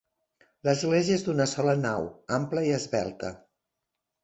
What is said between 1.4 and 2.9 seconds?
sola nau, ampla i